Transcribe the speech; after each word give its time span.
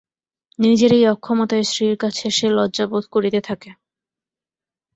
নিজের 0.59 0.91
এই 0.93 1.05
অক্ষমতায় 1.07 1.63
স্ত্রীর 1.63 1.95
কাছে 1.97 2.25
সে 2.29 2.47
লজ্জা 2.57 2.85
বোধ 2.91 3.05
করিতে 3.13 3.39
থাকে। 3.41 3.69